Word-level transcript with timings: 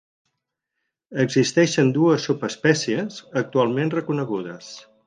Existeixen 1.25 1.93
dues 1.99 2.27
subespècies 2.31 3.21
actualment 3.45 3.97
reconegudes. 4.01 4.77